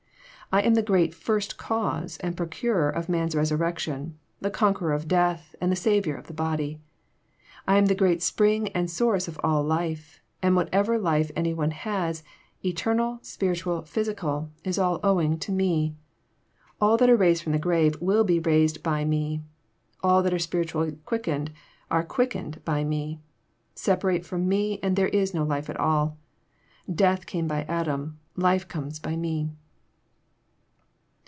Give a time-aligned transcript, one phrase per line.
[0.53, 5.55] I am the great First Cause and Procurer of man's resurrection, the Conqueror of death,
[5.61, 6.81] and the Saviour of the body.
[7.65, 11.53] I am the great Spring and Source of all life, and what ever life any
[11.53, 12.21] one has,
[12.65, 15.95] eternal, spiritual, physical, is all owing to Me.
[16.81, 19.39] All that are raised from the grave will be raised by Me.
[20.03, 21.51] All that are spiritually quickened
[21.89, 23.21] are quickened by Me.
[23.73, 24.43] Sep arate ttom.
[24.47, 26.17] Me there Is no life at all.
[26.93, 29.49] Death came by Adam: life comes by Me."